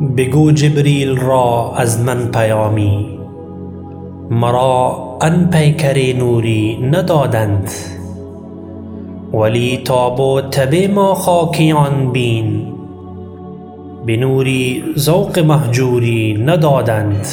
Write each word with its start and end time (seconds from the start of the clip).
بگو 0.00 0.50
جبریل 0.50 1.16
را 1.16 1.72
از 1.76 2.00
من 2.00 2.30
پیامی. 2.30 3.18
مرا 4.30 4.88
آن 5.20 5.50
پیکر 5.52 6.16
نوری 6.18 6.76
ندادند. 6.76 7.70
ولی 9.32 9.76
تاب 9.76 10.20
و 10.20 10.40
تب 10.40 10.74
ما 10.74 11.14
خاکیان 11.14 12.12
بین. 12.12 12.66
به 14.06 14.16
نوری 14.16 14.84
ذوق 14.98 15.38
مهجوری 15.38 16.34
ندادند. 16.44 17.26